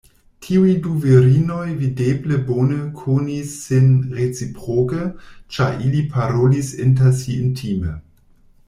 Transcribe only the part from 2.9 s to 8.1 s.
konis sin reciproke, ĉar ili parolis inter si intime.